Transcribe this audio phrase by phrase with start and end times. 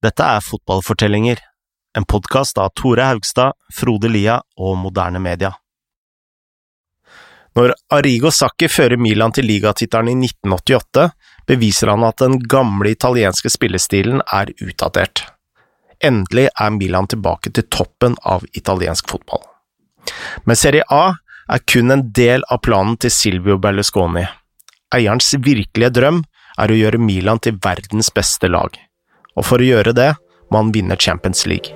[0.00, 1.40] Dette er Fotballfortellinger,
[1.98, 5.50] en podkast av Tore Haugstad, Frode Lia og Moderne Media.
[7.58, 11.04] Når Arrigo Sacchi fører Milan til ligatittelen i 1988,
[11.52, 15.26] beviser han at den gamle italienske spillestilen er utdatert.
[16.00, 19.44] Endelig er Milan tilbake til toppen av italiensk fotball.
[20.48, 21.10] Men Serie A
[21.52, 24.24] er kun en del av planen til Silvio Berlusconi.
[24.96, 26.24] Eierens virkelige drøm
[26.56, 28.86] er å gjøre Milan til verdens beste lag
[29.40, 30.12] og for å gjøre det
[30.52, 31.72] må han vinne Champions League.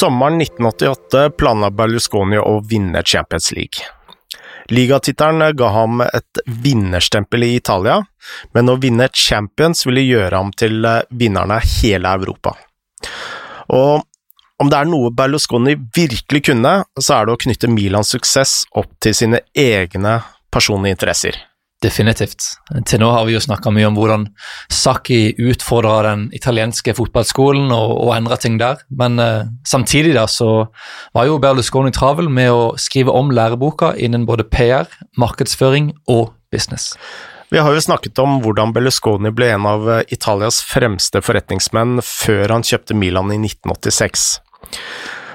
[0.00, 3.99] Sommeren 1988 planla Berlusconi å vinne Champions League.
[4.70, 7.98] Ligatittelen ga ham et vinnerstempel i Italia,
[8.54, 12.54] men å vinne Champions ville gjøre ham til eh, vinneren av hele Europa.
[13.74, 14.06] Og
[14.60, 18.92] om det er noe Berlusconi virkelig kunne, så er det å knytte Milans suksess opp
[19.02, 20.18] til sine egne
[20.52, 21.38] personlige interesser.
[21.80, 22.44] Definitivt.
[22.84, 24.26] Til nå har vi jo snakka mye om hvordan
[24.68, 30.66] Sacchi utfordra den italienske fotballskolen og, og endra ting der, men uh, samtidig da så
[31.16, 36.92] var jo Berlusconi travel med å skrive om læreboka innen både PR, markedsføring og business.
[37.50, 42.52] Vi har jo snakket om hvordan Berlusconi ble en av eh, Italias fremste forretningsmenn før
[42.54, 44.28] han kjøpte Milan i 1986.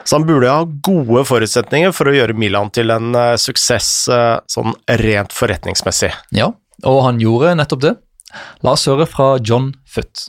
[0.05, 4.37] Så han burde ha gode forutsetninger for å gjøre Milan til en uh, suksess uh,
[4.45, 6.11] sånn rent forretningsmessig.
[6.37, 6.51] Ja,
[6.85, 7.95] og han gjorde nettopp det.
[8.61, 10.27] La oss høre fra John Foot.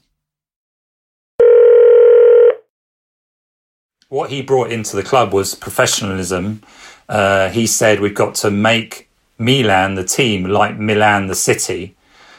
[4.09, 6.63] What he brought into the club was professionalism.
[7.09, 11.95] Uh, he said we've got to make Milan, the team, like Milan, the city.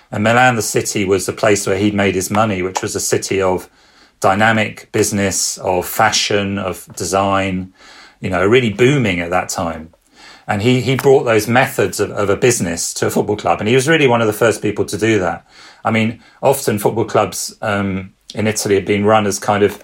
[0.09, 2.99] And Milan, the city, was the place where he'd made his money, which was a
[2.99, 3.69] city of
[4.19, 7.73] dynamic business of fashion, of design,
[8.19, 9.93] you know, really booming at that time.
[10.47, 13.59] And he, he brought those methods of, of a business to a football club.
[13.59, 15.45] And he was really one of the first people to do that.
[15.83, 19.83] I mean, often football clubs um, in Italy have been run as kind of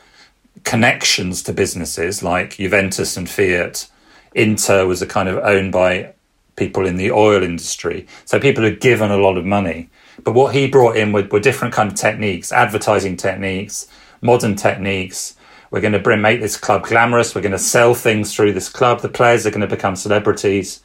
[0.63, 3.89] connections to businesses like Juventus and Fiat.
[4.33, 6.13] Inter was a kind of owned by
[6.55, 8.07] people in the oil industry.
[8.25, 9.89] So people had given a lot of money.
[10.23, 13.87] But what he brought in were, were different kind of techniques, advertising techniques,
[14.23, 15.35] modern techniques.
[15.71, 17.33] We're going to bring, make this club glamorous.
[17.33, 19.01] We're going to sell things through this club.
[19.01, 20.81] The players are going to become celebrities.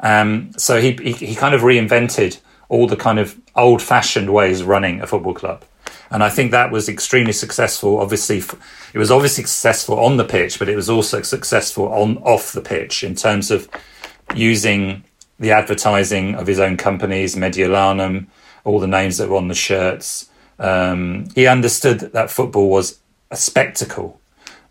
[0.00, 4.62] Um, so he, he, he kind of reinvented all the kind of old fashioned ways
[4.62, 5.64] of running a football club.
[6.10, 7.98] And I think that was extremely successful.
[7.98, 8.42] Obviously,
[8.92, 12.60] it was obviously successful on the pitch, but it was also successful on off the
[12.60, 13.68] pitch in terms of
[14.34, 15.04] using
[15.38, 18.26] the advertising of his own companies, Mediolanum,
[18.64, 23.36] all the names that were on the shirts, um, he understood that football was a
[23.36, 24.20] spectacle,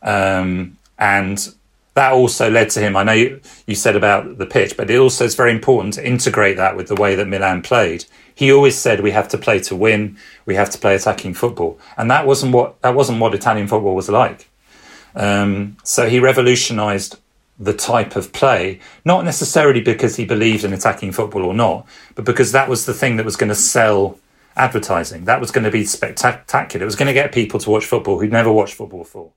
[0.01, 1.53] um, and
[1.93, 2.95] that also led to him.
[2.95, 6.07] I know you, you, said about the pitch, but it also is very important to
[6.07, 8.05] integrate that with the way that Milan played.
[8.33, 11.77] He always said we have to play to win, we have to play attacking football,
[11.97, 14.47] and that wasn't what that wasn't what Italian football was like.
[15.15, 17.17] Um, so he revolutionised
[17.59, 22.25] the type of play, not necessarily because he believed in attacking football or not, but
[22.25, 24.17] because that was the thing that was going to sell
[24.55, 25.25] advertising.
[25.25, 26.83] That was going to be spectacular.
[26.83, 29.31] It was going to get people to watch football who'd never watched football before.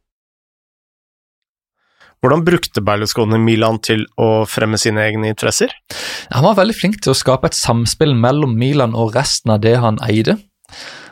[2.24, 5.68] Hvordan brukte Berlusconi Milan til å fremme sine egne interesser?
[6.32, 9.74] Han var veldig flink til å skape et samspill mellom Milan og resten av det
[9.82, 10.38] han eide.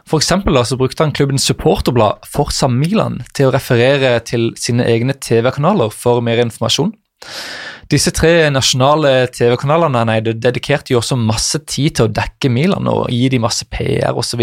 [0.09, 5.13] For eksempel så brukte han klubbens supporterblad Forsa Milan til å referere til sine egne
[5.13, 6.95] TV-kanaler for mer informasjon.
[7.93, 12.89] Disse tre nasjonale TV-kanalene nei, det dedikerte jo også masse tid til å dekke Milan
[12.89, 14.41] og gi dem masse PR osv.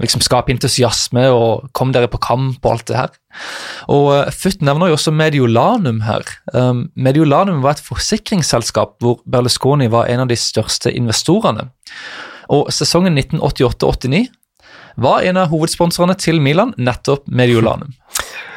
[0.00, 3.12] Liksom skape entusiasme og kom dere på kamp og alt det her.
[3.92, 6.24] Og uh, Futt nevner jo også Mediolanum her.
[6.56, 11.68] Um, Mediolanum var et forsikringsselskap hvor Berlusconi var en av de største investorene.
[12.56, 14.30] Og sesongen 1988-89
[15.04, 17.92] var en av hovedsponsorene til Milan nettopp Mediolanum.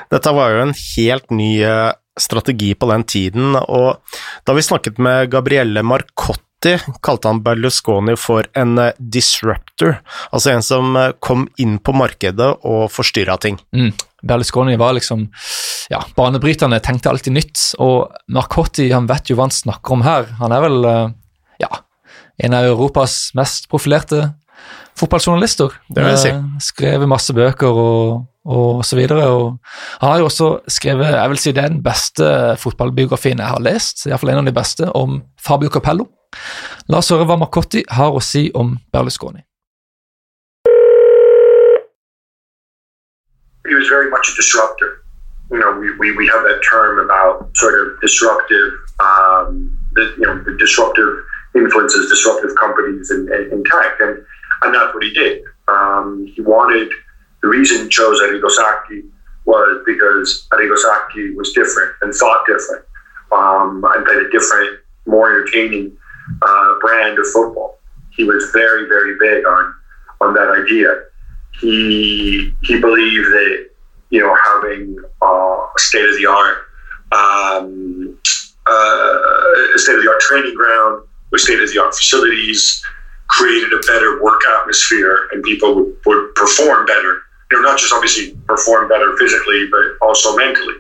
[0.10, 1.90] Dette var jo en helt ny uh
[2.20, 4.00] strategi på den tiden, og
[4.48, 6.76] da vi snakket med Gabrielle Marcotti,
[7.06, 10.02] kalte han Berlusconi for en eh, disruptor,
[10.36, 13.60] altså en som eh, kom inn på markedet og forstyrra ting.
[13.72, 13.94] Mm.
[14.28, 15.30] Berlusconi var liksom
[15.92, 20.28] ja, banebryterne, tenkte alltid nytt, og Marcotti han vet jo hva han snakker om her.
[20.42, 21.16] Han er vel eh,
[21.64, 21.72] ja,
[22.44, 24.26] en av Europas mest profilerte
[25.00, 25.74] fotballjournalister.
[25.88, 26.34] Det vil jeg si.
[26.72, 29.26] Skrevet masse bøker og og så videre.
[30.02, 34.34] Han har jo også skrevet jeg vil si den beste fotballbiografien jeg har lest, iallfall
[34.34, 36.10] en av de beste, om Fabio Capello.
[36.90, 39.44] La oss høre hva Marcotti har å si om Berlusconi.
[43.68, 45.06] He was very much a disruptor.
[45.52, 50.26] You know, we, we, we have that term about sort of disruptive, um, the, you
[50.26, 51.22] know, the disruptive
[51.56, 54.26] influences, disruptive companies in, in, in tech, and
[54.62, 55.44] and that's what he did.
[55.68, 56.90] Um, he wanted
[57.42, 59.04] the reason he chose Arrigo Sacchi
[59.46, 62.86] was because Arrigo Sacchi was different and thought different
[63.32, 65.96] um, and played a different, more entertaining
[66.42, 67.80] uh, brand of football.
[68.12, 69.76] He was very, very big on
[70.22, 71.04] on that idea.
[71.60, 73.70] He he believed that
[74.10, 76.58] you know having uh, a state of the art
[77.12, 78.18] um,
[78.66, 82.84] uh, state of the art training ground with state of the art facilities
[83.28, 87.22] created a better work atmosphere and people would, would perform better.
[87.52, 90.76] You know, not just obviously perform better physically, but also mentally.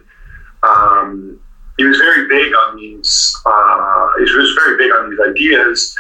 [0.63, 1.39] Um,
[1.77, 3.36] he was very big on these.
[3.45, 5.95] Uh, he was very big on these ideas.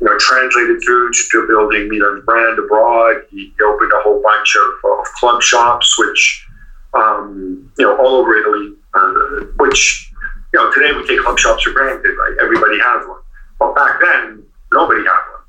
[0.00, 3.22] You know, translated through to building Milan's brand abroad.
[3.30, 6.46] He opened a whole bunch of, of club shops, which
[6.94, 8.74] um, you know all over Italy.
[8.94, 10.10] Uh, which
[10.52, 12.36] you know today we take club shops for granted, right?
[12.42, 13.20] Everybody has one.
[13.58, 15.42] But back then, nobody had one.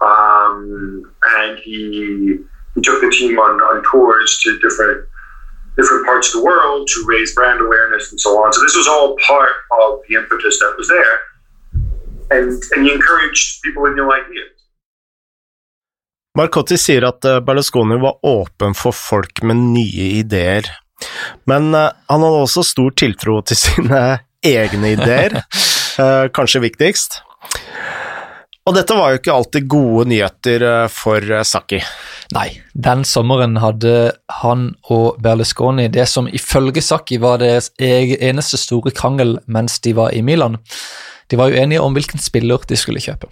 [0.00, 2.38] Um, and he,
[2.74, 5.06] he took the team on, on tours to different
[5.76, 8.52] different parts of the world to raise brand awareness and so on.
[8.52, 11.16] So this was all part of the impetus that was there,
[12.30, 14.50] and and he encouraged people with new ideas.
[16.38, 20.68] Marcotti sier at eh, Berlusconi var åpen for folk med nye ideer,
[21.44, 24.02] men eh, han hadde også stor tiltro til sine
[24.46, 25.40] egne ideer,
[26.02, 27.18] eh, kanskje viktigst.
[28.70, 30.62] Og dette var jo ikke alltid gode nyheter
[30.94, 31.80] for Sacchi.
[32.30, 34.12] Nei, den sommeren hadde
[34.44, 40.14] han og Berlusconi det som ifølge Sacchi var deres eneste store krangel mens de var
[40.14, 40.60] i Milan.
[41.26, 43.26] De var jo enige om hvilken spiller de skulle kjøpe.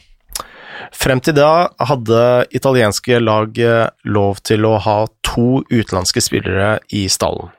[0.90, 3.62] Frem til da hadde italienske lag
[4.10, 7.52] lov til å ha to utenlandske spillere i stallen,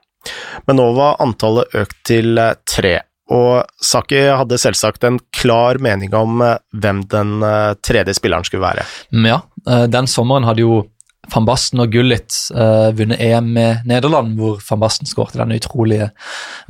[0.67, 2.97] men nå var antallet økt til tre.
[3.29, 6.41] Og Saki hadde selvsagt en klar mening om
[6.73, 7.35] hvem den
[7.85, 8.85] tredje spilleren skulle være.
[9.27, 9.41] Ja,
[9.87, 10.79] den sommeren hadde jo
[11.29, 12.33] van Basten og Gullit
[12.97, 16.09] vunnet EM med Nederland, hvor van Basten skårte den utrolige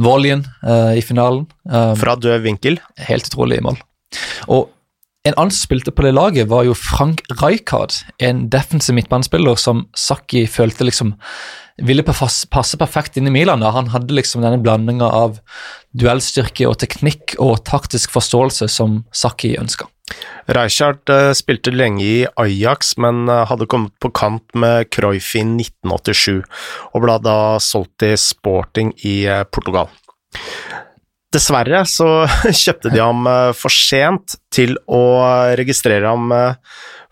[0.03, 0.43] volleyen
[0.99, 1.45] i finalen.
[1.69, 2.81] Fra død vinkel?
[3.07, 3.79] Helt utrolig mål.
[4.51, 4.67] Og
[5.27, 9.85] en annen som spilte på det laget, var jo Frank Rijkaard, en defensiv midtbanespiller som
[9.95, 11.15] Sakki følte liksom
[11.85, 13.63] ville passe perfekt inn i Milan.
[13.63, 13.71] Da.
[13.75, 15.39] Han hadde liksom denne blandinga av
[15.97, 19.89] duellstyrke og teknikk og taktisk forståelse som Sakki ønska.
[20.49, 25.43] Rijkaard uh, spilte lenge i Ajax, men uh, hadde kommet på kant med Cruyff i
[25.45, 26.41] 1987,
[26.93, 29.91] og ble da solgt til Sporting i uh, Portugal.
[31.29, 32.25] Dessverre så
[32.63, 35.03] kjøpte de ham for sent til å
[35.59, 36.33] registrere ham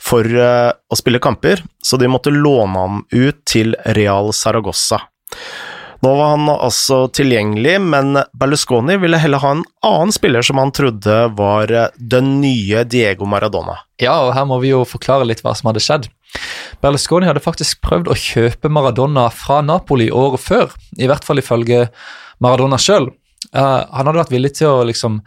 [0.01, 5.01] for å spille kamper, så de måtte låne ham ut til Real Saragossa.
[6.05, 10.71] Nå var han altså tilgjengelig, men Berlusconi ville heller ha en annen spiller som han
[10.75, 13.79] trodde var den nye Diego Maradona.
[14.01, 16.09] Ja, og her må vi jo forklare litt hva som hadde skjedd.
[16.83, 21.87] Berlusconi hadde faktisk prøvd å kjøpe Maradona fra Napoli året før, i hvert fall ifølge
[22.43, 23.09] Maradona sjøl.
[23.49, 25.21] Uh, eh, han hadde vært villig til å liksom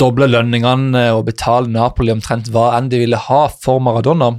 [0.00, 4.32] doble lønningene og betale Napoli omtrent hva enn de ville ha for Maradona.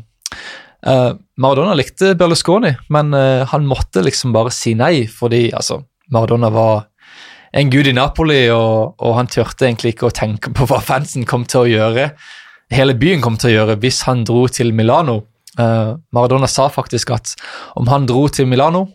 [0.86, 5.80] Uh, Maradona likte Berlusconi, men uh, han måtte liksom bare si nei, fordi altså,
[6.14, 6.84] Maradona var
[7.56, 11.26] en gud i Napoli, og, og, han turte egentlig ikke å tenke på hva fansen
[11.26, 12.10] kom til å gjøre,
[12.76, 15.24] hele byen kom til å gjøre, hvis han dro til Milano.
[15.56, 17.34] Uh, Maradona sa faktisk at
[17.80, 18.88] om han dro til Milano,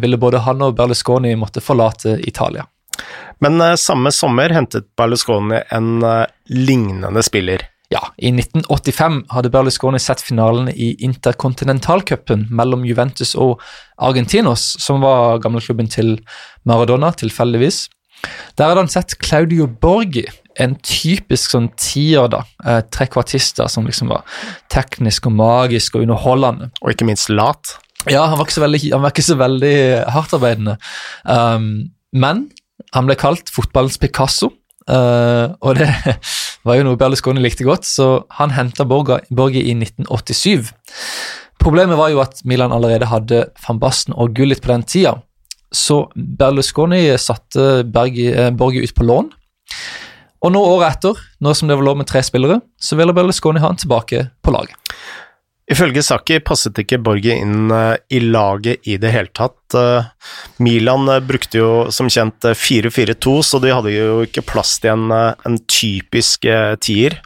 [0.00, 2.62] ville både han og Berlusconi måtte forlate Italia.
[3.40, 6.02] Men samme sommer hentet Berlusconi en
[6.52, 7.64] lignende spiller.
[7.90, 13.64] Ja, I 1985 hadde Berlusconi sett finalen i interkontinentalcupen mellom Juventus og
[13.98, 16.12] Argentinos, som var gamleklubben til
[16.62, 17.88] Maradona, tilfeldigvis.
[18.54, 20.22] Der hadde han sett Claudio Borgi,
[20.60, 22.44] en typisk sånn tier, da.
[22.62, 24.22] Eh, trekvartister som liksom var
[24.70, 26.70] teknisk og magisk og underholdende.
[26.84, 27.74] Og ikke minst lat.
[28.06, 29.76] Ja, han var ikke så veldig, var ikke så veldig
[30.14, 30.78] hardtarbeidende.
[31.26, 32.46] Um, men
[32.94, 34.52] han ble kalt fotballens Picasso.
[34.90, 35.86] Uh, og det
[36.66, 40.72] var jo noe Berlusconi likte godt, så han henta Borgi i 1987.
[41.60, 45.18] Problemet var jo at Milan allerede hadde van Basten og Gullit på den tida,
[45.70, 49.28] så Berlusconi satte Bergi, eh, Borgi ut på lån.
[50.40, 53.60] Og nå året etter, nå som det var lov med tre spillere, så ville Berlusconi
[53.60, 54.74] ha han tilbake på laget.
[55.70, 59.76] Ifølge Saki passet ikke Borgi inn eh, i laget i det hele tatt.
[59.78, 60.08] Eh,
[60.64, 65.14] Milan eh, brukte jo som kjent 4-4-2, så de hadde jo ikke plass til en,
[65.46, 66.48] en typisk
[66.82, 67.20] tier.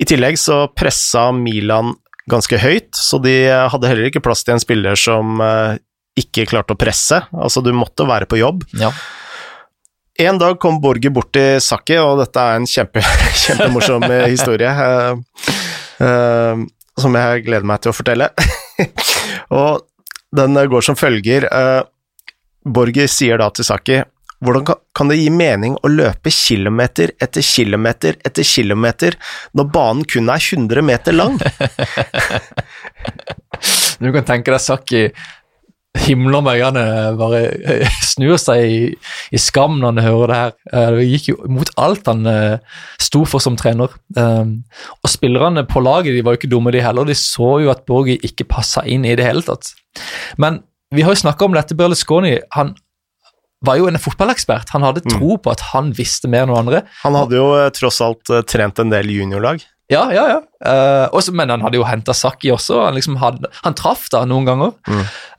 [0.00, 1.96] I tillegg så pressa Milan
[2.30, 5.42] ganske høyt, så de hadde heller ikke plass til en spiller som
[6.20, 7.18] ikke klarte å presse.
[7.34, 8.62] Altså, du måtte være på jobb.
[8.78, 8.92] Ja.
[10.20, 13.02] En dag kom Borger bort til Saki, og dette er en kjempe,
[13.42, 14.70] kjempemorsom historie.
[17.00, 18.30] Eh, eh, som jeg gleder meg til å fortelle.
[19.60, 19.86] og
[20.36, 21.48] den går som følger.
[21.50, 21.82] eh,
[22.64, 24.02] Borger sier da til Saki
[24.40, 24.64] hvordan
[24.96, 29.16] kan det gi mening å løpe kilometer etter kilometer etter kilometer
[29.52, 31.36] når banen kun er 100 meter lang?
[34.00, 35.00] Du kan tenke deg Saki
[35.98, 36.82] himler med øynene,
[37.18, 38.80] bare eh, snur seg i,
[39.34, 40.52] i skam når han hører det her.
[40.72, 42.58] Eh, Det gikk jo mot alt han eh,
[43.02, 43.90] sto for som trener.
[44.16, 47.08] Og spillerne på laget de var jo ikke dumme, de heller.
[47.10, 49.72] De så jo at Borgi ikke passa inn i det hele tatt.
[50.38, 50.62] Men
[50.94, 51.74] vi har jo snakka om dette.
[51.78, 52.74] Berlusconi han
[53.66, 54.70] var jo en fotballekspert.
[54.72, 56.84] Han hadde tro på at han visste mer enn noen andre.
[57.02, 59.60] Han hadde jo tross alt trent en del juniorlag.
[59.90, 60.38] Ja, ja, ja.
[60.60, 62.78] Uh, også, men han hadde jo henta Saki også.
[62.84, 64.74] Han, liksom hadde, han traff da noen ganger.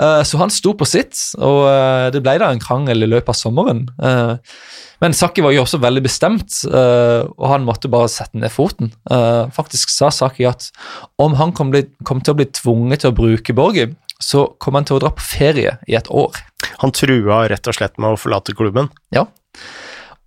[0.01, 3.31] Eh, så han sto på sitt, og uh, det ble da en krangel i løpet
[3.31, 3.86] av sommeren.
[5.01, 8.91] Men Saki var jo også veldig bestemt, og han måtte bare sette ned foten.
[9.55, 10.67] Faktisk sa Saki at
[11.22, 13.88] om han kom, bli, kom til å bli tvunget til å bruke Borgi,
[14.22, 16.38] så kom han til å dra på ferie i et år.
[16.84, 18.91] Han trua rett og slett med å forlate klubben.
[19.15, 19.25] Ja.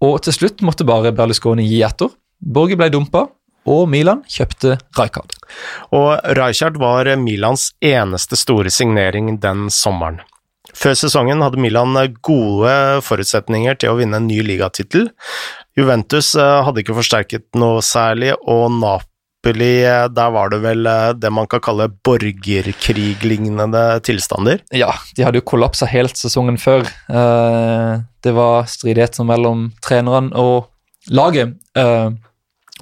[0.03, 2.11] Og til slutt måtte bare Berlusconi gi etter.
[2.43, 3.29] Borgi ble dumpa,
[3.65, 5.35] og Milan kjøpte Rijkaard.
[5.97, 10.21] Og Rijkaard var Milans eneste store signering den sommeren.
[10.75, 11.95] Før sesongen hadde Milan
[12.27, 12.75] gode
[13.07, 15.09] forutsetninger til å vinne en ny ligatittel.
[15.79, 21.13] Juventus eh, hadde ikke forsterket noe særlig, og Napoli, eh, der var det vel eh,
[21.19, 24.65] det man kan kalle borgerkriglignende tilstander.
[24.75, 26.87] Ja, de hadde jo kollapsa helt sesongen før.
[28.25, 30.71] Det var stridigheter mellom treneren og
[31.13, 31.59] laget.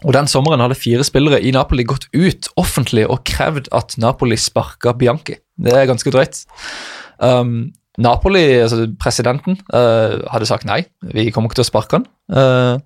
[0.02, 4.38] Og Den sommeren hadde fire spillere i Napoli gått ut offentlig og krevd at Napoli
[4.40, 5.38] sparka Bianchi.
[5.62, 6.42] Det er ganske drøyt.
[7.22, 10.80] Um, Napoli, altså presidenten, uh, hadde sagt nei,
[11.12, 12.06] vi kommer ikke til å sparke han.
[12.32, 12.80] Uh,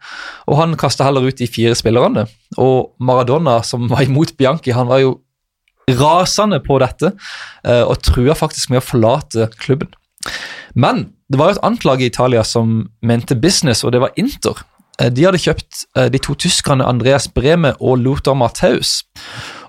[0.51, 2.27] og han kasta heller ut de fire spillerne.
[2.59, 5.21] Og Maradona, som var imot Bianchi, han var jo
[5.87, 9.95] rasende på dette uh, og trua faktisk med å forlate klubben.
[10.75, 14.15] Men det var jo et annet lag i Italia som mente business, og det var
[14.19, 14.59] Inter.
[15.01, 19.03] Eh, De hadde kjøpt eh, de to tyskerne Andreas Breme og Lothar Matthaus.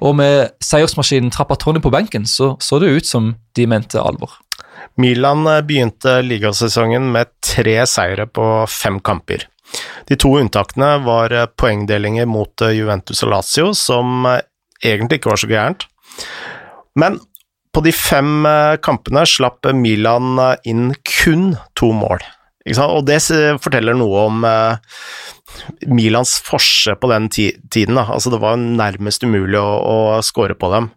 [0.04, 4.40] Og med seiersmaskinen Trappatoni på benken så så det ut som de mente alvor.
[4.98, 9.48] Milan eh, begynte ligasesongen med tre seire på fem kamper.
[10.08, 14.24] De to unntakene var poengdelinger mot Juventus og Lazio, som
[14.80, 15.84] egentlig ikke var så gærent.
[16.96, 17.20] Men
[17.76, 18.48] på de fem
[18.80, 22.24] kampene slapp Milan inn kun to mål.
[22.76, 23.22] Og det
[23.64, 24.98] forteller noe om eh,
[25.88, 27.96] Milans forse på den tiden.
[27.96, 28.08] Da.
[28.14, 30.92] Altså, det var nærmest umulig å, å score på dem.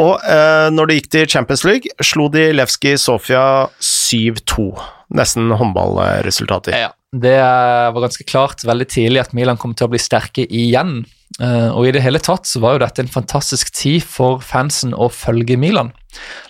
[0.00, 4.70] Og eh, når det gikk til Champions League, slo de Levski Sofia 7-2.
[5.18, 6.76] Nesten håndballresultater.
[6.78, 10.46] Ja, Det eh, var ganske klart veldig tidlig at Milan kom til å bli sterke
[10.46, 11.02] igjen.
[11.40, 14.90] Uh, og i det hele tatt så var jo dette en fantastisk tid for fansen
[14.92, 15.92] å følge Milan.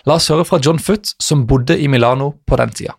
[0.09, 2.97] La oss høre fra John Foot, som bodde i Milano på den tida.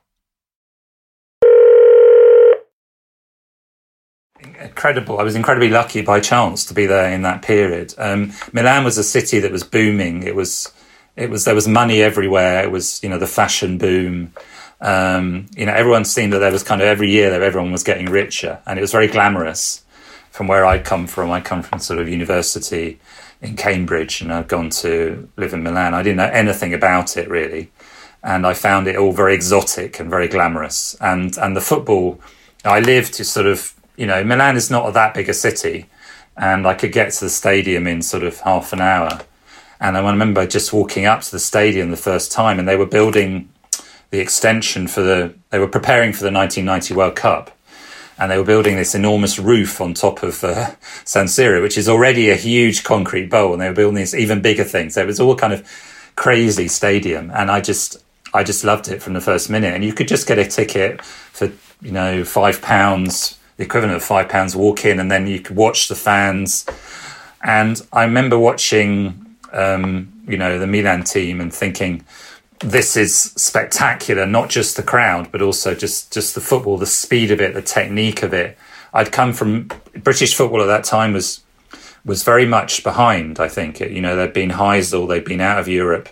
[4.62, 5.18] Incredible.
[5.18, 7.94] I was incredibly lucky by chance to be there in that period.
[7.98, 10.22] Um, Milan was a city that was booming.
[10.22, 10.72] It was,
[11.16, 12.62] it was there was money everywhere.
[12.62, 14.32] It was you know the fashion boom.
[14.80, 17.82] Um, you know everyone seemed that there was kind of every year that everyone was
[17.82, 19.84] getting richer, and it was very glamorous.
[20.30, 22.98] From where I'd come from, I come from sort of university
[23.42, 25.92] in Cambridge, and I've gone to live in Milan.
[25.92, 27.70] I didn't know anything about it really,
[28.22, 30.96] and I found it all very exotic and very glamorous.
[31.00, 32.18] And and the football,
[32.64, 35.86] I lived to sort of you know Milan is not that big a city,
[36.36, 39.20] and I could get to the stadium in sort of half an hour.
[39.80, 42.86] And I remember just walking up to the stadium the first time, and they were
[42.86, 43.48] building
[44.10, 45.34] the extension for the.
[45.50, 47.50] They were preparing for the 1990 World Cup,
[48.18, 50.70] and they were building this enormous roof on top of uh,
[51.04, 54.40] San Siro, which is already a huge concrete bowl, and they were building this even
[54.40, 54.90] bigger thing.
[54.90, 55.68] So it was all kind of
[56.14, 58.02] crazy stadium, and I just
[58.34, 59.74] I just loved it from the first minute.
[59.74, 64.02] And you could just get a ticket for you know five pounds, the equivalent of
[64.02, 66.66] five pounds, walk in, and then you could watch the fans.
[67.42, 72.04] And I remember watching, um, you know, the Milan team and thinking,
[72.60, 74.26] this is spectacular.
[74.26, 77.62] Not just the crowd, but also just just the football, the speed of it, the
[77.62, 78.56] technique of it.
[78.94, 79.68] I'd come from
[80.02, 81.42] British football at that time was
[82.04, 83.40] was very much behind.
[83.40, 86.08] I think you know they'd been Heysel, they'd been out of Europe.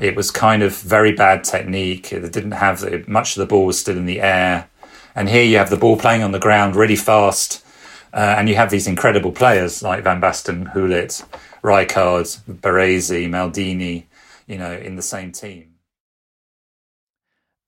[0.00, 2.12] It was kind of very bad technique.
[2.12, 4.68] It didn't have much of the ball was still in the air,
[5.14, 7.64] and here you have the ball playing on the ground really fast.
[8.12, 11.24] Uh, and you have these incredible players like Van Basten, Hulit,
[11.64, 14.04] Rijkaard, Baresi, Maldini,
[14.46, 15.74] you know, in the same team.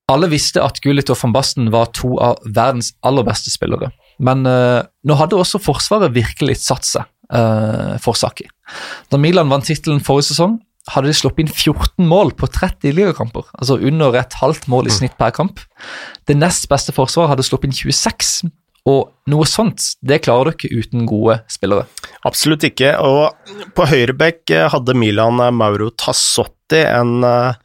[0.06, 3.90] Alle visste at Gullit og van Basten var to av verdens aller beste spillere.
[4.22, 8.46] Men uh, nå hadde også Forsvaret virkelig satt seg uh, for Saki.
[9.10, 10.60] Da Milan vant tittelen forrige sesong,
[10.92, 13.48] hadde de sluppet inn 14 mål på 30 ligakamper.
[13.58, 15.62] Altså under et halvt mål i snitt per kamp.
[16.28, 18.46] Det nest beste forsvaret hadde sluppet inn 26,
[18.86, 21.88] og noe sånt det klarer du ikke uten gode spillere.
[22.28, 22.94] Absolutt ikke.
[23.02, 27.58] Og på høyrebekk hadde Milan Mauro Tassotti, en uh,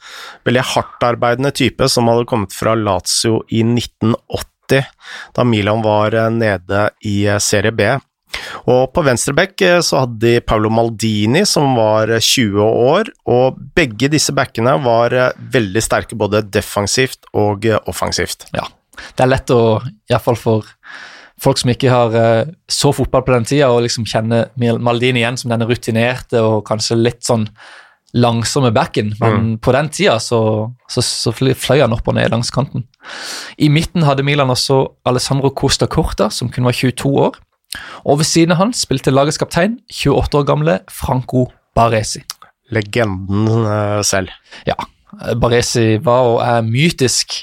[0.46, 4.90] veldig hardtarbeidende type som hadde kommet fra Lazio i 1980,
[5.38, 7.90] da Milan var nede i Serie B.
[8.72, 14.34] Og på venstreback så hadde de Paolo Maldini, som var 20 år, og begge disse
[14.36, 15.16] backene var
[15.54, 18.48] veldig sterke både defensivt og offensivt.
[18.56, 18.68] Ja,
[19.16, 19.80] det er lett å,
[20.12, 20.74] iallfall for
[21.42, 22.18] folk som ikke har
[22.70, 27.00] så fotball på den tida, og liksom kjenner Maldini igjen som denne rutinerte og kanskje
[27.02, 27.48] litt sånn
[28.14, 29.52] langsomme backen, men mm.
[29.64, 30.42] på den tida så,
[30.92, 32.84] så, så, fløy han opp og ned langs kanten.
[33.58, 37.40] I midten hadde Milan også Alessandro Costa Corta, som kun var 22 år.
[38.06, 41.48] Og ved siden av han spilte lagets kaptein, 28 år gamle Franco
[41.78, 42.24] Baresi.
[42.72, 44.32] Legenden uh, selv.
[44.68, 44.78] Ja.
[45.40, 47.42] Baresi var og er mytisk.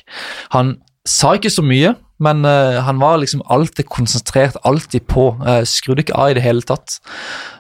[0.55, 0.77] Han
[1.09, 5.31] sa ikke så mye, men uh, han var liksom alltid konsentrert, alltid på.
[5.41, 6.99] Uh, skrudde ikke av i det hele tatt.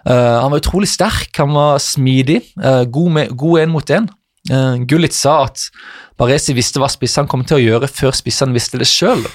[0.08, 2.42] Uh, han var utrolig sterk, han var smidig,
[2.92, 4.08] god, med, god en mot en.
[4.48, 5.68] Uh, Gullit sa at
[6.18, 9.26] Baresi visste hva spissene kom til å gjøre før spissene visste det sjøl.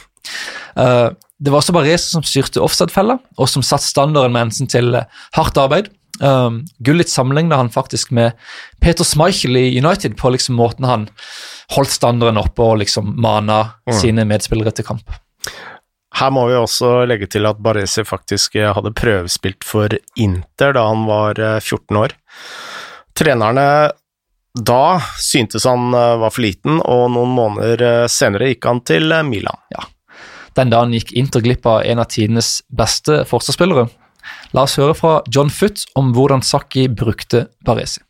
[1.43, 4.95] Det var også Baresi som styrte offside-fella, og som satte standarden med hensyn til
[5.35, 5.89] hardt arbeid.
[6.21, 8.37] Um, Gullit sammenligna han faktisk med
[8.79, 11.07] Peter Schmeichel i United på liksom måten han
[11.73, 13.95] holdt standarden oppe og liksom mana mm.
[13.97, 15.09] sine medspillere til kamp.
[16.13, 21.07] Her må vi også legge til at Baresi faktisk hadde prøvespilt for Inter da han
[21.09, 22.15] var 14 eh, år.
[23.17, 23.67] Trenerne
[24.53, 29.09] da syntes han eh, var for liten, og noen måneder eh, senere gikk han til
[29.25, 29.57] Milan.
[29.73, 29.87] Ja.
[30.55, 33.87] Den dagen gikk Inter glipp av en av tidenes beste forsvarsspillere.
[34.53, 35.49] La oss høre fra John
[35.95, 38.01] om hvordan Sakki brukte Baresi.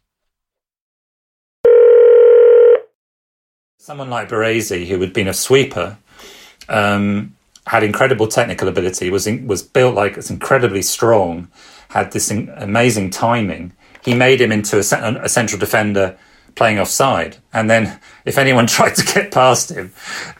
[3.79, 5.97] Someone like Baresi, who had been a sweeper,
[6.69, 11.47] um, had incredible technical ability, was in, was built like it's incredibly strong,
[11.89, 13.73] had this in, amazing timing.
[14.05, 16.15] He made him into a, a, central defender
[16.55, 19.93] playing offside, and then if anyone tried to get past him,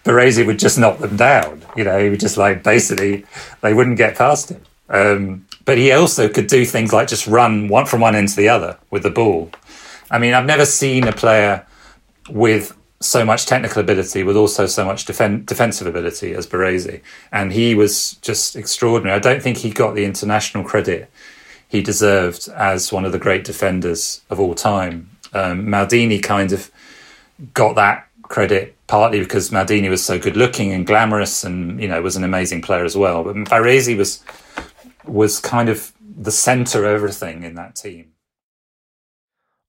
[0.03, 1.61] Baresi would just knock them down.
[1.75, 3.25] You know, he would just like basically
[3.61, 4.61] they wouldn't get past him.
[4.89, 8.35] Um, but he also could do things like just run one from one end to
[8.35, 9.49] the other with the ball.
[10.11, 11.65] I mean, I've never seen a player
[12.29, 17.51] with so much technical ability with also so much defen- defensive ability as Baresi, and
[17.51, 19.15] he was just extraordinary.
[19.15, 21.09] I don't think he got the international credit
[21.67, 25.09] he deserved as one of the great defenders of all time.
[25.33, 26.71] Um, Maldini kind of
[27.53, 32.01] got that credit partly because Maldini was so good looking and glamorous, and you know
[32.01, 33.23] was an amazing player as well.
[33.23, 34.23] But Baresi was
[35.05, 38.12] was kind of the center of everything in that team.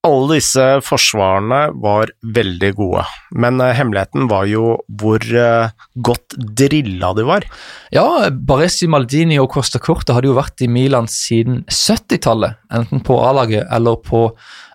[0.05, 3.07] Alle disse forsvarene var veldig gode,
[3.41, 7.47] men eh, hemmeligheten var jo hvor eh, godt drilla de var.
[7.95, 13.17] Ja, Baresi Maldini og Costa Corte hadde jo vært i Milan siden 70-tallet, enten på
[13.25, 14.27] A-laget eller på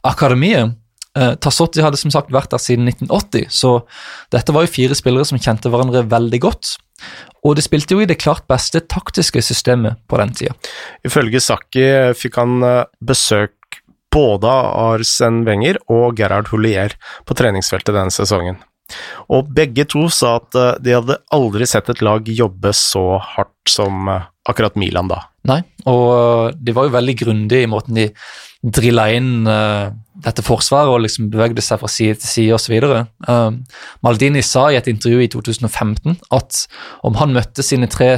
[0.09, 0.73] akademiet.
[1.13, 3.75] Eh, Tassotti hadde som sagt vært der siden 1980, så
[4.33, 6.73] dette var jo fire spillere som kjente hverandre veldig godt.
[7.45, 10.57] Og de spilte jo i det klart beste taktiske systemet på den tida.
[11.05, 11.85] Ifølge Sakki
[12.17, 12.57] fikk han
[12.99, 13.53] besøk
[14.13, 16.95] både Arsen Wenger og Gerhard Houllier
[17.27, 18.59] på treningsfeltet denne sesongen.
[19.29, 23.69] Og begge to sa at eh, de hadde aldri sett et lag jobbe så hardt
[23.69, 25.21] som eh, akkurat Milan da.
[25.49, 28.09] Nei, og eh, de var jo veldig grundige i måten de
[28.59, 29.87] drilla inn uh,
[30.19, 32.73] dette forsvaret og liksom bevegde seg fra side til side osv.
[33.23, 33.55] Uh,
[34.03, 36.65] Maldini sa i et intervju i 2015 at
[37.07, 38.09] om han møtte sine tre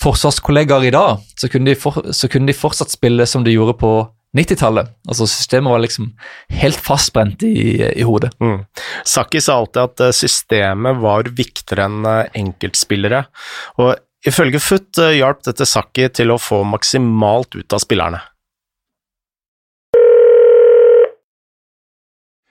[0.00, 3.76] forsvarskollegaer i dag, så kunne, de for, så kunne de fortsatt spille som de gjorde
[3.80, 3.92] på
[4.36, 4.90] 90-tallet.
[5.08, 6.10] Altså Systemet var liksom
[6.52, 8.32] helt fastbrent i, i hodet.
[8.40, 8.64] Mm.
[9.04, 13.24] Saki sa alltid at eh, systemet var viktigere enn eh, enkeltspillere.
[13.80, 13.96] Og
[14.26, 18.22] ifølge Foot eh, hjalp dette Saki til å få maksimalt ut av spillerne.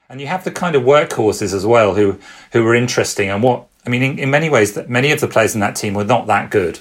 [0.07, 2.17] And you have the kind of workhorses as well who
[2.53, 5.27] who were interesting and what I mean in, in many ways that many of the
[5.27, 6.79] players in that team were not that good.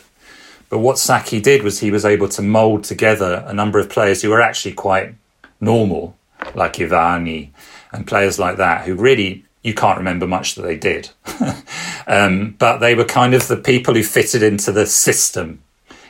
[0.74, 4.22] But what Saki did was he was able to mold together a number of players
[4.22, 5.14] who were actually quite
[5.60, 6.16] normal,
[6.56, 7.50] like Ivani
[7.92, 11.10] and players like that, who really you can't remember much that they did.
[12.08, 15.62] um, but they were kind of the people who fitted into the system.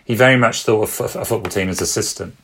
[0.03, 2.35] he very much thought of a football team as a system.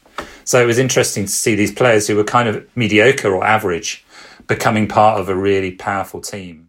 [0.45, 4.05] So it was interesting to see these players who were kind of mediocre or average
[4.47, 6.67] becoming part of a really powerful team.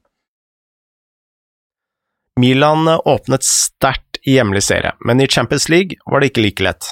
[2.39, 6.89] Milan åpnet sterkt i hjemlig serie, men i Champions League var det ikke like lett.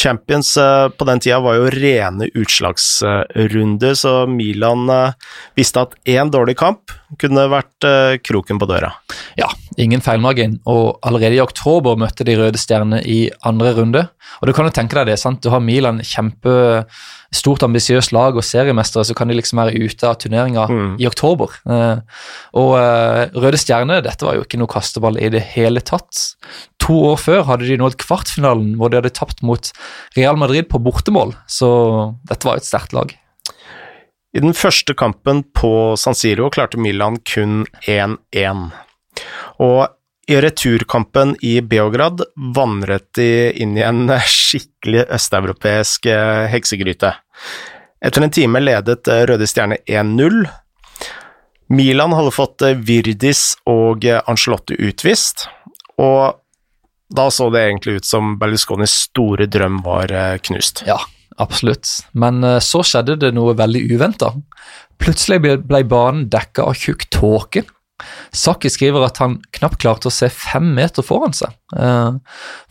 [0.00, 6.32] Champions eh, på den tida var jo rene utslagsrunder, så Milan eh, visste at én
[6.32, 8.92] dårlig kamp kunne vært uh, kroken på døra.
[9.38, 9.48] Ja,
[9.80, 14.04] ingen feilmargin, og allerede i oktober møtte de røde stjernene i andre runde.
[14.40, 15.42] Og du kan jo tenke deg det, sant?
[15.42, 16.52] du har Milan kjempe
[17.32, 20.90] stort, ambisiøst lag og seriemestere, så kan de liksom være ute av turneringa mm.
[21.00, 21.54] i oktober.
[21.68, 22.02] Uh,
[22.60, 26.36] og uh, Røde Stjerne, dette var jo ikke noe kasteball i det hele tatt.
[26.84, 29.72] To år før hadde de nådd kvartfinalen, hvor de hadde tapt mot
[30.18, 31.72] Real Madrid på bortemål, så
[32.28, 33.16] dette var et sterkt lag.
[34.32, 38.70] I den første kampen på San Siro klarte Milan kun 1-1.
[39.60, 39.90] Og
[40.30, 42.22] i returkampen i Beograd
[42.56, 47.12] vandret de inn i en skikkelig østeuropeisk eh, heksegryte.
[48.02, 50.44] Etter en time ledet eh, Røde Stjerne 1-0.
[51.74, 55.48] Milan hadde fått eh, Virdis og Angelotti utvist,
[56.00, 56.38] og
[57.12, 60.14] da så det egentlig ut som Berlusconis store drøm var
[60.46, 60.86] knust.
[60.88, 60.96] Ja,
[61.40, 61.88] absolutt.
[62.12, 64.32] Men så skjedde det noe veldig uventa.
[65.02, 67.64] Plutselig ble banen dekka av tjukk tåke.
[68.34, 71.54] Saki skriver at han knapt klarte å se fem meter foran seg.
[71.76, 72.12] Eh,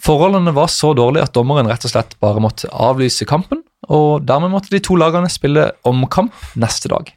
[0.04, 4.52] forholdene var så dårlige at dommeren rett og slett bare måtte avlyse kampen, og dermed
[4.54, 7.10] måtte de to lagene spille omkamp neste dag.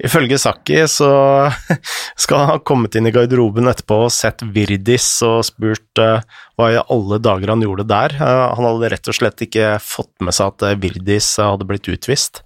[0.00, 1.10] Ifølge Saki så
[2.22, 6.24] skal han ha kommet inn i garderoben etterpå og sett Virdis og spurt uh,
[6.56, 8.16] hva i alle dager han gjorde der.
[8.20, 12.42] Uh, han hadde rett og slett ikke fått med seg at Virdis hadde blitt utvist.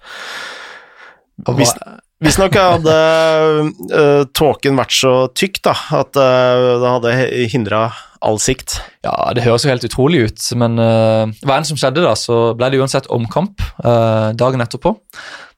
[1.57, 1.73] Hvis,
[2.21, 2.95] Visstnok hadde
[3.97, 7.13] uh, tåken vært så tykk da, at uh, det hadde
[7.49, 7.87] hindra
[8.21, 8.77] all sikt.
[9.07, 12.53] Ja, det høres jo helt utrolig ut, men uh, hva enn som skjedde, da, så
[12.59, 14.93] ble det uansett omkamp uh, dagen etterpå.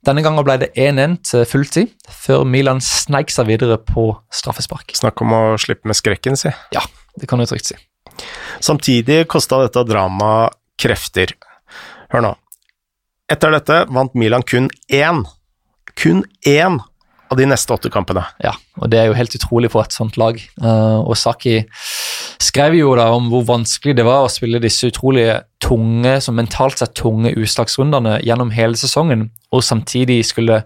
[0.06, 4.94] Denne gangen ble det 1-1 til fulltid, før Milan sneik seg videre på straffespark.
[4.98, 6.54] Snakk om å slippe med skrekken, si.
[6.74, 6.86] Ja,
[7.18, 7.78] det kan du trygt si.
[8.62, 11.34] Samtidig kosta dette dramaet krefter.
[12.14, 12.34] Hør nå.
[13.30, 15.24] Etter dette vant Milan kun én
[16.02, 16.80] kun én
[17.32, 18.24] av de neste åtte kampene.
[18.44, 20.36] Ja, og det er jo helt utrolig for et sånt lag.
[20.60, 21.62] Uh, og Saki
[22.42, 25.28] skrev jo da om hvor vanskelig det var å spille disse utrolig
[25.62, 30.62] tunge, som mentalt sett tunge utslagsrundene gjennom hele sesongen, og samtidig skulle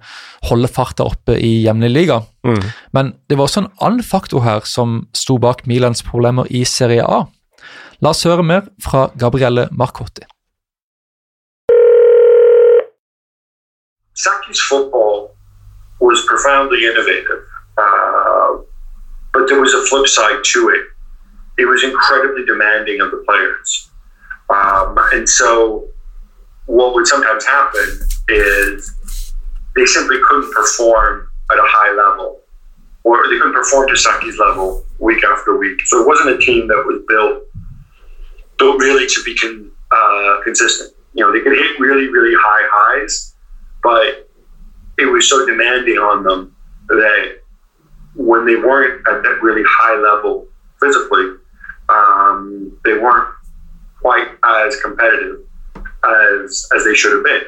[0.49, 2.23] holde farta oppe i hjemlig liga.
[2.47, 2.63] Mm.
[2.97, 7.05] Men det var også en annen faktor her som sto bak Milans problemer i Serie
[7.05, 7.27] A.
[8.03, 10.27] La oss høre mer fra Gabrielle Marcotti.
[14.17, 15.26] Saki's football
[16.01, 17.45] was profoundly innovative,
[17.79, 18.57] uh,
[19.33, 20.87] but there was a flip side to it.
[21.59, 23.91] It was incredibly demanding of the players.
[24.51, 25.89] Um, and so,
[26.67, 29.33] what would sometimes happen is
[29.75, 32.41] they simply couldn't perform at a high level,
[33.05, 35.81] or they couldn't perform to Saki's level week after week.
[35.87, 37.43] So, it wasn't a team that was built
[38.59, 40.93] built really to be con, uh, consistent.
[41.15, 43.35] You know, they could hit really, really high highs,
[43.83, 44.26] but
[44.99, 46.57] it was so demanding on them
[46.89, 47.41] that
[48.15, 50.47] when they weren't at that really high level
[50.81, 51.37] physically,
[51.89, 53.29] um, they weren't
[54.01, 55.41] quite as competitive
[56.05, 57.43] as as they should have been.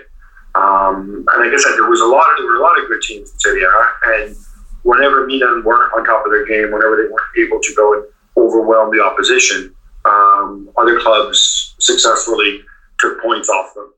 [0.54, 2.88] Um, and like I said, there was a lot of there were a lot of
[2.88, 4.36] good teams in Serie A, and
[4.82, 8.04] whenever Milan weren't on top of their game, whenever they weren't able to go and
[8.36, 12.62] overwhelm the opposition, um, other clubs successfully
[12.98, 13.92] took points off them.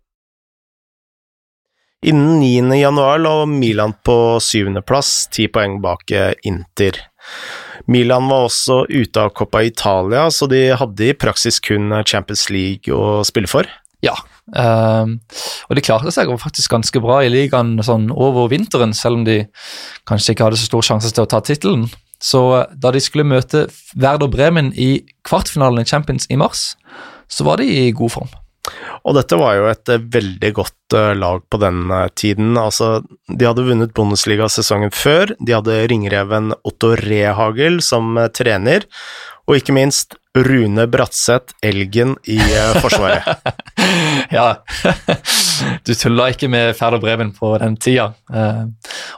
[2.06, 2.74] Innen 9.
[2.80, 6.96] januar lå Milan på syvendeplass, ti poeng bak eh, Inter.
[7.92, 12.88] Milan var også ute av Coppa Italia, så de hadde i praksis kun Champions League
[12.88, 13.68] å spille for.
[14.00, 14.14] Ja,
[14.56, 15.18] um,
[15.68, 19.42] og de klarte seg faktisk ganske bra i ligaen sånn over vinteren, selv om de
[20.08, 21.90] kanskje ikke hadde så stor sjanse til å ta tittelen.
[22.16, 26.70] Så eh, da de skulle møte Werder Bremen i kvartfinalen i Champions i mars,
[27.28, 28.32] så var de i god form.
[29.06, 32.52] Og dette var jo et eh, veldig godt eh, lag på den eh, tiden.
[32.60, 38.86] Altså, de hadde vunnet Bundesliga sesongen før, de hadde ringreven Otto Rehagel som trener,
[39.48, 42.36] og ikke minst Rune Bratseth, elgen i
[42.78, 43.24] Forsvaret.
[44.36, 44.60] ja,
[45.82, 48.12] du tulla ikke med Ferd og Breven på den tida.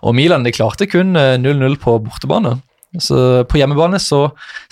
[0.01, 2.55] Og Milan de klarte kun 0-0 på bortebane.
[2.97, 4.23] Så på hjemmebane så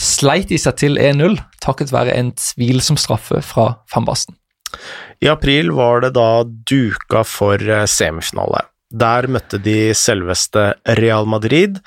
[0.01, 4.40] sleit de seg til 1-0 takket være en tvilsom straffe fra Van.
[5.21, 8.67] I april var det da duka for eh, semifinale.
[8.91, 11.79] Der møtte de selveste Real Madrid,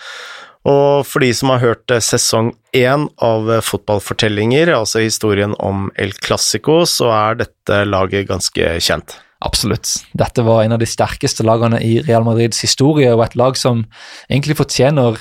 [0.63, 5.89] Og for de som har hørt eh, sesong én av eh, Fotballfortellinger, altså historien om
[6.00, 9.17] El Clásico, så er dette laget ganske kjent.
[9.43, 9.89] Absolutt.
[10.15, 13.84] Dette var en av de sterkeste lagene i Real Madrids historie, og et lag som
[14.30, 15.19] egentlig fortjener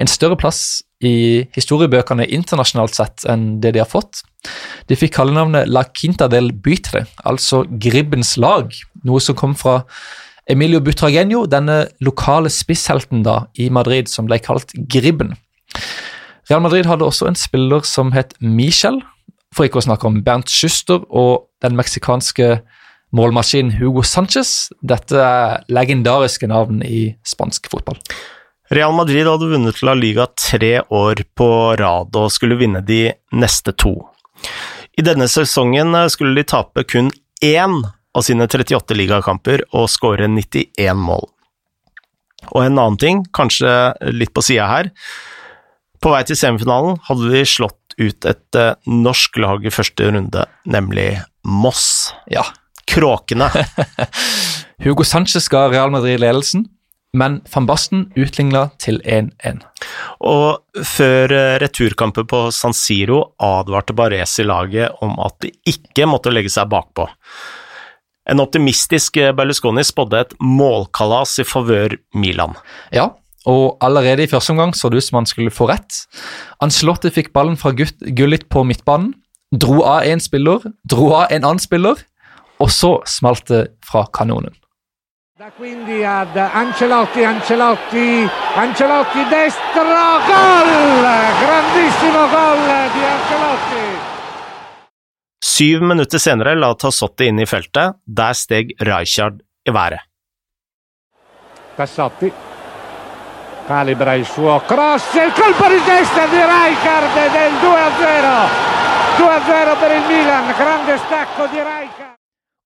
[0.00, 4.22] en større plass i historiebøkene internasjonalt sett enn det de har fått.
[4.88, 9.80] De fikk kallenavnet La Quinta del Bytre, altså Gribbens lag, noe som kom fra
[10.50, 15.36] Emilio Butragenio, denne lokale spisshelten da i Madrid, som ble kalt Gribben.
[16.50, 18.98] Real Madrid hadde også en spiller som het Michel,
[19.54, 22.60] for ikke å snakke om Bernt Schuster og den meksikanske
[23.14, 24.70] målmaskinen Hugo Sanchez.
[24.82, 27.98] Dette er legendariske navn i spansk fotball.
[28.70, 33.74] Real Madrid hadde vunnet La Liga tre år på rad og skulle vinne de neste
[33.74, 33.96] to.
[34.94, 37.10] I denne sesongen skulle de tape kun
[37.42, 37.80] én
[38.14, 41.26] av sine 38 ligakamper og skåre 91 mål.
[42.54, 43.74] Og en annen ting, kanskje
[44.14, 44.94] litt på sida her.
[46.00, 50.46] På vei til semifinalen hadde de slått ut et uh, norsk lag i første runde,
[50.64, 51.10] nemlig
[51.42, 52.14] Moss.
[52.30, 52.46] Ja.
[52.86, 53.50] Kråkene.
[54.84, 56.70] Hugo Sanchez ga Real Madrid ledelsen,
[57.16, 59.62] men van Basten utligna til 1-1.
[60.26, 66.52] Og før uh, returkampen på San Siro advarte Baresi-laget om at de ikke måtte legge
[66.52, 67.08] seg bakpå.
[68.30, 72.54] En optimistisk Berlusconi spådde et målkalas i favør Milan.
[72.94, 73.08] Ja,
[73.48, 76.04] og allerede i første omgang så det ut som han skulle få rett.
[76.60, 79.14] Ancelotti fikk ballen fra Gullit på midtbanen,
[79.50, 82.04] dro av én spiller, dro av en annen spiller,
[82.60, 84.52] og så smalt det fra kanonen.
[85.40, 90.70] Da quindi ad Ancelotti, Ancelotti, Ancelotti destra, gol!
[91.40, 93.86] Grandissimo gol di Ancelotti!
[95.38, 97.96] Syv minutter senere la Tassotti inn i feltet.
[98.04, 100.04] Der steg Rijkaard i været.
[101.74, 102.30] Tassotti
[103.66, 108.44] calibra il suo cross, il colpo di testa di Rijkaard del 2-0.
[109.16, 112.19] 2-0 per il Milan, grande stacco di Rijkaard.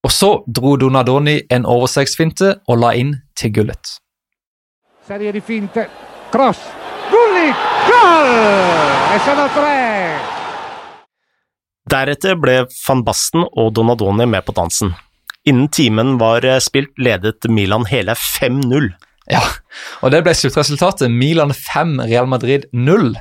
[0.05, 3.95] Og så dro Donadoni en overstegsfinte og la inn til Gullet.
[5.09, 5.87] Serie di finte,
[6.33, 6.61] cross,
[7.09, 7.57] Gullit,
[7.89, 8.29] Goal!
[9.15, 9.73] E sono tre.
[11.89, 14.93] Deretter ble van Basten og Donadoni med på dansen.
[15.45, 18.93] Innen timen var spilt ledet Milan hele 5-0.
[19.33, 19.41] Ja,
[20.05, 21.13] og det ble sluttresultatet.
[21.13, 23.13] Milan 5, Real Madrid 0.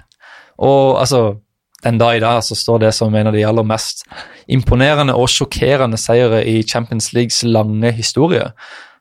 [0.63, 1.39] Og altså,
[1.83, 4.05] den dag i dag så står det som en av de aller mest
[4.51, 8.51] imponerende og sjokkerende seire i Champions Leagues lange historie.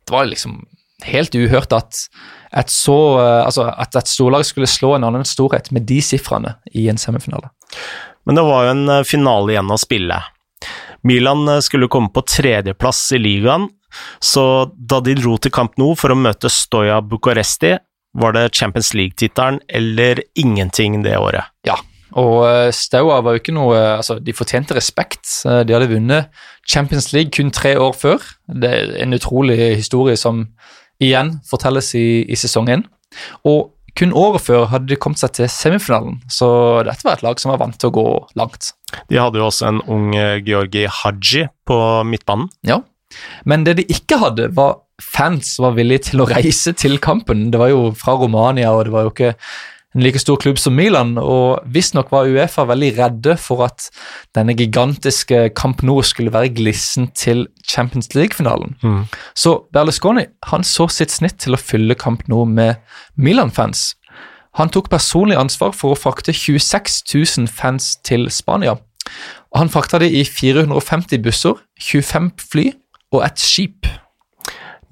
[0.06, 0.64] Det var liksom
[1.06, 1.98] helt uhørt at
[2.52, 2.96] et, så,
[3.46, 7.50] altså at et storlag skulle slå en annen storhet med de sifrene i en semifinale.
[8.26, 10.18] Men det var jo en finale igjen å spille.
[11.02, 13.66] Milan skulle komme på tredjeplass i ligaen,
[14.22, 17.74] så da de dro til Camp Nou for å møte Stoja Bucuresti,
[18.12, 21.48] var det Champions League-tittelen eller ingenting det året.
[21.66, 21.78] Ja,
[22.18, 25.24] og Staua var jo ikke noe Altså, de fortjente respekt.
[25.44, 26.28] De hadde vunnet
[26.68, 28.24] Champions League kun tre år før.
[28.46, 30.46] Det er en utrolig historie som
[31.02, 32.84] igjen fortelles i, i sesong én.
[33.48, 36.46] Og kun året før hadde de kommet seg til semifinalen, så
[36.86, 38.06] dette var et lag som var vant til å gå
[38.40, 38.70] langt.
[39.10, 40.14] De hadde jo også en ung
[40.46, 41.76] Georgi Haji på
[42.08, 42.48] midtbanen.
[42.64, 42.80] Ja,
[43.44, 47.50] men det de ikke hadde, var fans som var villige til å reise til kampen.
[47.52, 49.34] Det var jo fra Romania, og det var jo ikke
[49.92, 53.90] en like stor klubb som Milan, og visstnok var Uefa veldig redde for at
[54.36, 58.76] denne gigantiske Camp Nou skulle være glissen til Champions League-finalen.
[58.82, 59.02] Mm.
[59.36, 62.80] Så Berlusconi han så sitt snitt til å fylle Camp Nou med
[63.16, 63.92] Milan-fans.
[64.60, 68.76] Han tok personlig ansvar for å frakte 26 000 fans til Spania.
[69.52, 72.70] Og han frakta de i 450 busser, 25 fly
[73.12, 73.88] og et skip.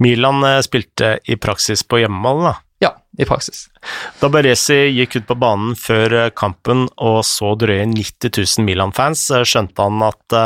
[0.00, 2.54] Milan spilte i praksis på hjemmeball, da.
[2.80, 3.66] Ja, i praksis.
[4.22, 9.84] Da Baresi gikk ut på banen før kampen og så drøye 90 000 Milan-fans, skjønte
[9.84, 10.36] han at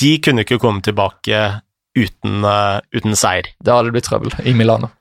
[0.00, 1.38] de kunne ikke komme tilbake
[1.96, 2.44] uten,
[2.92, 3.48] uten seier.
[3.56, 4.92] Det hadde blitt trøbbel i Milano.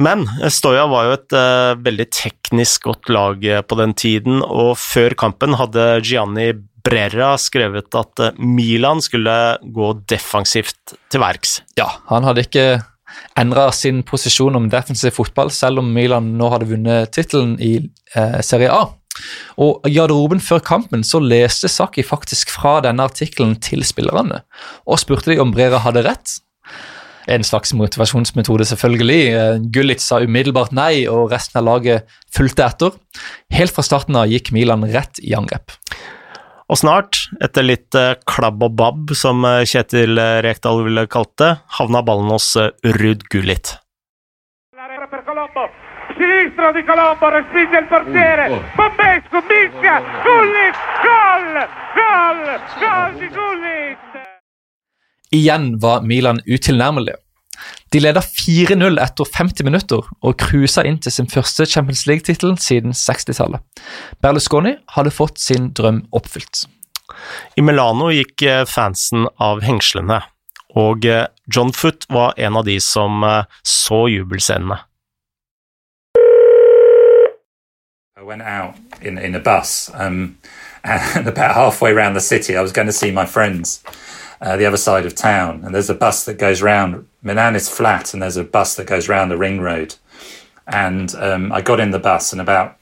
[0.00, 5.14] Men Stoja var jo et uh, veldig teknisk godt lag på den tiden, og før
[5.18, 11.60] kampen hadde Gianni Brera skrevet at Milan skulle gå defensivt til verks.
[11.78, 12.64] Ja, han hadde ikke
[13.38, 17.76] endra sin posisjon om defensiv fotball, selv om Milan nå hadde vunnet tittelen i
[18.14, 18.88] eh, Serie A.
[19.60, 24.44] Og I garderoben før kampen så leste Saki faktisk fra denne artikkelen til spillerne,
[24.86, 26.38] og spurte de om Brera hadde rett.
[27.30, 29.68] En slags motivasjonsmetode, selvfølgelig.
[29.74, 32.96] Gullit sa umiddelbart nei, og resten av laget fulgte etter.
[33.54, 35.76] Helt fra starten av gikk Milan rett i angrep.
[36.70, 37.96] Og snart, etter litt
[38.30, 42.52] klabb og babb, som Kjetil Rekdal ville kalt det, havna ballen hos
[42.86, 43.72] Ruud Gullit.
[53.34, 53.90] Gullit!
[55.30, 57.16] Igjen var Milan utilnærmelige.
[57.90, 62.94] De leda 4-0 etter 50 minutter og cruisa inn til sin første Champions League-tittel siden
[62.94, 63.62] 60-tallet.
[64.22, 66.66] Berlusconi hadde fått sin drøm oppfylt.
[67.58, 70.20] I Milano gikk eh, fansen av hengslene,
[70.78, 74.78] og eh, John Foot var en av de som eh, så jubelscenene.
[78.16, 80.38] I went out in, in a bus, um,
[80.84, 83.82] and about halfway around the city, I was going to see my friends
[84.40, 85.62] uh, the other side of town.
[85.64, 87.06] And there's a bus that goes round.
[87.22, 89.96] Milan is flat, and there's a bus that goes round the ring road.
[90.66, 92.76] And um, I got in the bus, and about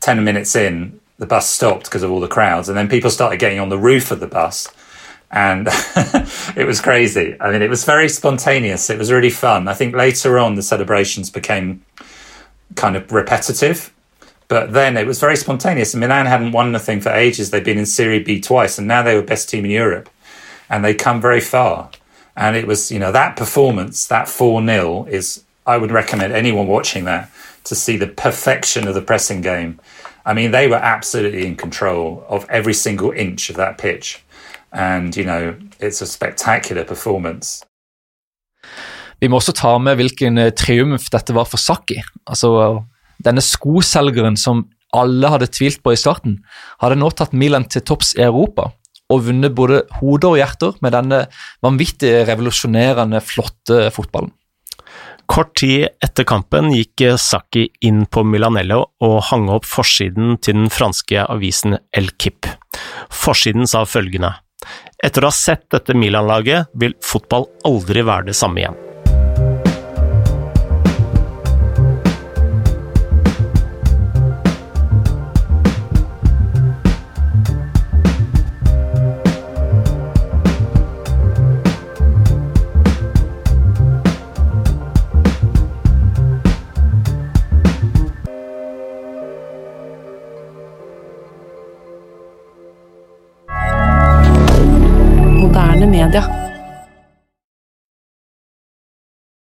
[0.00, 2.68] 10 minutes in, the bus stopped because of all the crowds.
[2.68, 4.68] And then people started getting on the roof of the bus.
[5.30, 5.68] And
[6.56, 7.36] it was crazy.
[7.40, 8.90] I mean, it was very spontaneous.
[8.90, 9.68] It was really fun.
[9.68, 11.84] I think later on, the celebrations became
[12.74, 13.92] kind of repetitive.
[14.48, 15.94] But then it was very spontaneous.
[15.94, 17.50] And Milan hadn't won nothing for ages.
[17.50, 20.10] They'd been in Serie B twice, and now they were best team in Europe.
[20.70, 21.90] And they'd come very far.
[22.36, 26.66] And it was, you know, that performance, that 4 0 is, I would recommend anyone
[26.66, 27.28] watching that
[27.64, 29.80] to see the perfection of the pressing game.
[30.24, 34.22] I mean, they were absolutely in control of every single inch of that pitch.
[34.72, 37.64] And, you know, it's a spectacular performance.
[39.20, 41.98] Vi må også ta med hvilken eh, triumf dette var for Saki.
[42.26, 42.80] Altså,
[43.20, 44.64] Denne skoselgeren som
[44.96, 46.38] alle hadde tvilt på i starten,
[46.80, 48.70] hadde nå tatt Milan til topps i Europa
[49.10, 51.24] og vunnet både hoder og hjerter med denne
[51.64, 54.32] vanvittig revolusjonerende, flotte fotballen.
[55.30, 60.72] Kort tid etter kampen gikk Saki inn på Milanello og hang opp forsiden til den
[60.74, 62.50] franske avisen El Kip.
[63.14, 64.34] Forsiden sa følgende
[65.00, 68.89] Etter å ha sett dette Milan-laget vil fotball aldri være det samme igjen.